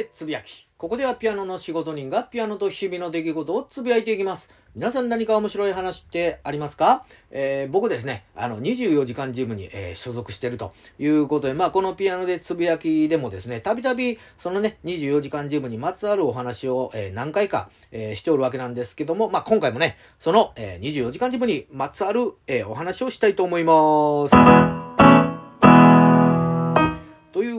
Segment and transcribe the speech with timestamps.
[0.00, 0.66] でつぶやき。
[0.78, 4.48] ここではピアノの仕事人がピアノと日々の出来事をつぶやいていきます。
[4.74, 7.04] 皆さん何か面白い話ってありますか？
[7.30, 24.79] えー、僕ですね、あの、24時間ジムに、えー、所属してるということで、まあ、このピアノでつぶやきでもですね、たびたび、そのね、24時間ジムにまつわるお話を、えー、何回か、えしておるわけなんですけども、まあ、今回もね、その、え24時間ジムにまつわる、えお話をしたいと思います。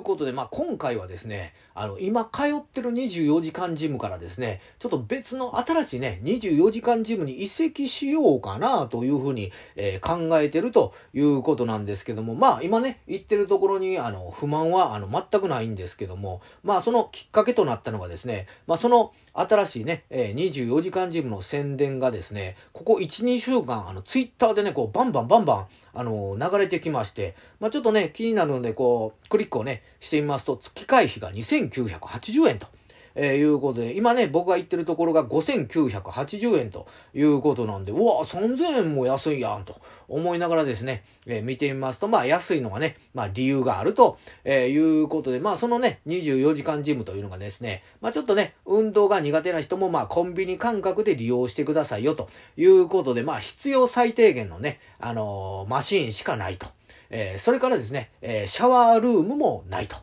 [0.01, 32.67] ということで、まあ、今回はですね、あの、今通ってる24時間ジムからですね、ちょっと別の新しいね、24時間ジムに移籍しようかなというふうに、えー、考えてるということなんですけども、まあ、今ね、言ってるところに、あの、不満は、あの、全くないんですけども、まあ、そのきっかけとなったのがですね、まあ、その、新しいね、え、24時間ジムの宣伝がですね、ここ1、2週間、あの、ツイッターでね、こう、バンバンバンバン、あの、流れてきまして、まあ、ちょっとね、気になるので、こう、クリックをね、してみますと、月会費が2980円と。
[33.15, 56.67] えー、いうことで、今ね、僕が行ってるところが5980円ということなんで、うわ、3000円も安いやんと思いながらですね、えー、見てみますと、まあ安いのがね、まあ理由があると、えー、いうことで、まあそのね、24時間ジムというのがですね、まあちょっとね、運動が苦手な人もまあコンビニ感覚で利用してくださいよということで、まあ必要最低限のね、あのマシーンしかないと。
[57.13, 59.97] えそれからですね、えシャワールームもないと。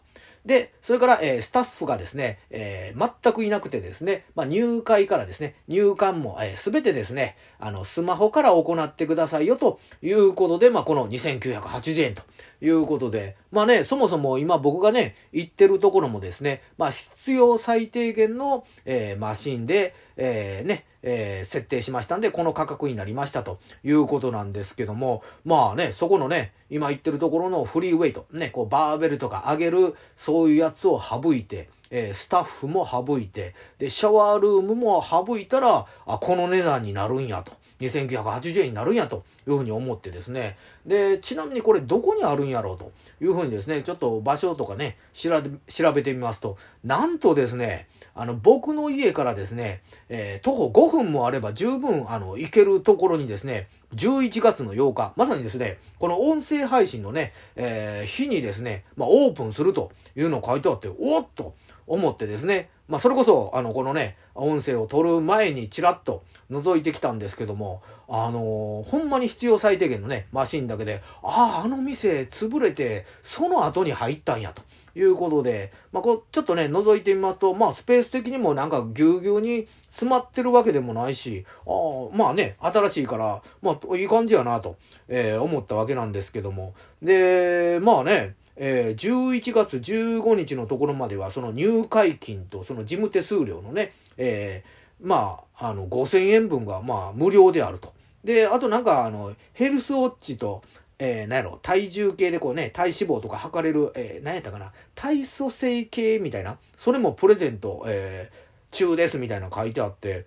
[0.48, 12.22] で、それから、えー、スタッフがですね、えー、全くいなくてですね、まあ、入会からですね、入館も、えー、全てですね、あの、スマホから行ってくださいよということで、まあ、この2980円と
[12.62, 37.52] いうことで、まあね、そもそも今僕がね、行ってるところもですね、まあ、必要最低限の、えー、マシンで、えー、ね、えー、設定しましたんで、この価格になりましたということなんですけども、まあね、そこのね、今言ってるところのフリーウェイト、ね、こうバーベルとか上げる、そういうやつを省いて、えー、スタッフも省いて、で、シャワールームも省いたら、あ、この値段になるんやと。
[37.80, 40.56] 2980円になるんやというふうに思ってですね。
[40.86, 61.54] で、ちなみにこれどこにあるんやろうというふうにですね、ちょっと場所とかね、調べ調べてみますと、なんとですね、あの、僕の家からですね、えー、徒歩5分もあれば十分、あの、行けるところにですね、11月の8日、まさにですね、この音声配信のね、えー、日にですね、まあ、オープンするというのを書いてあって、おっと
[61.88, 74.62] 思ってですね、まあ、それこそ、あの、このね、音声を撮る前にちらっと覗いてきたんですけども、あのー、ほんまに必要最低限のね、マシンだけで、ああ、あの店潰れて、その後に入ったんや、と
[74.98, 84.76] いうことで、まあ、こう、ちょっとね、覗いてみますと、まあ、スペース的にもなんかぎゅうぎゅうに詰まってるわけでもないし、ああ、まあね、新しいから、まあ、いい感じやな、と、
[85.08, 86.72] えー、思ったわけなんですけども。
[87.02, 97.92] で、まあね、えー、11月15日のところまでは、その入会金とその事務手数料のね、えー、まあ、あの、5000円分が、まあ、無料であると。
[98.24, 100.62] で、あとなんか、あの、ヘルスウォッチと、
[100.98, 110.26] えー、何やろ、体重計でこうね、体脂肪とか測れる、えー、何やったかな、体組成計みたいな、それもプレゼント、えー、中ですみたいな書いてあって、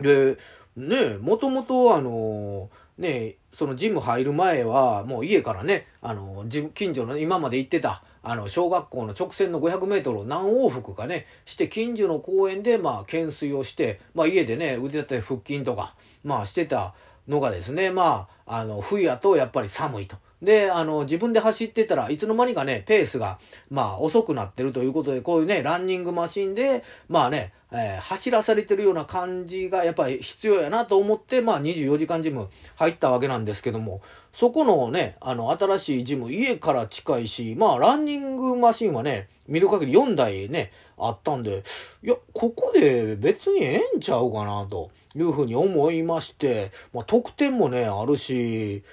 [0.00, 0.36] で、
[0.76, 6.44] ね、もともとあのね、そのジム入る前は、もう家からね、あの、
[6.74, 15.94] 近所の今まで行ってた、あの、小学校の直線の500メートルを何往復かね、して近所の公園で、まあ、懸垂をして、まあ、家でね、腕立て腹筋とか、
[16.24, 16.94] まあ、してた
[17.28, 20.16] のがですね、まあ、あの、冬やとやっぱり寒いと。
[20.42, 23.38] で、あの、自分で走ってたらいつの間にかね、ペースが、
[23.70, 34.00] まあ、遅くなってるということで、こういうね、ランニングマシンで、まあね、えー、走らされてるような感じがやっぱり必要やなと思って、まあ、24時間ジム入ったわけなんですけども、
[34.32, 41.64] そこのね、あの、新しいジム、家から近いし、まあ、ランニングマシンはね、見る限り4台ね、あったんで、
[42.02, 48.84] いや、ここで別にええんちゃうかな、というふうに思いまして、まあ、得点もね、あるし、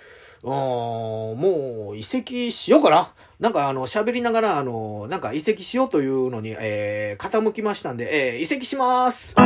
[0.46, 3.12] うん、もう移籍しようかな。
[3.40, 9.46] なんかあの、喋りながら、あの、なんか移籍しようというのに、えー、傾きましたんで、えー、移籍しますうん。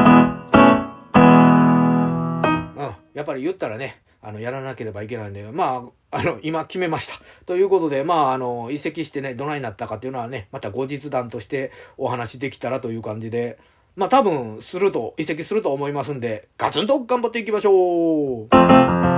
[3.13, 7.13] やっぱり言ったらね、あの、やらなければいけないんで、まあ、あの、今決めました。
[7.45, 13.57] ということで、まあ、あの、移籍してね、どないなったかっていうのはね、また後日談としてお話できたらという感じで、
[13.95, 19.08] まあ多分、すると、移籍すると思いますんで、ガツンと頑張っていきましょう